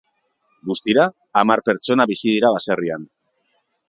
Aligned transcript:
Guztira, 0.69 1.03
hamar 1.41 1.63
pertsona 1.69 2.07
bizi 2.13 2.33
dira 2.37 2.51
baserrian. 2.57 3.07